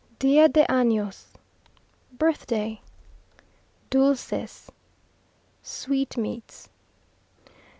día 0.17 0.49
de 0.51 0.65
Anos 0.67 1.27
Birthday. 2.17 2.81
Dulces 3.91 4.71
Sweetmeats. 5.61 6.69